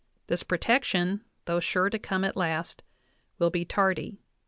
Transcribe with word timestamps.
This 0.25 0.41
protection, 0.41 1.25
though 1.45 1.59
sure 1.59 1.91
to 1.91 1.99
come 1.99 2.23
at 2.23 2.35
last, 2.35 2.81
will 3.37 3.51
be 3.51 3.65
tardy" 3.65 4.13
(18). 4.17 4.17